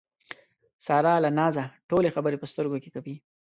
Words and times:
ساره 0.85 1.13
له 1.23 1.29
نازه 1.39 1.63
ټولې 1.89 2.09
خبرې 2.15 2.37
په 2.39 2.47
سترګو 2.51 2.77
کې 2.83 2.89
کوي. 2.95 3.15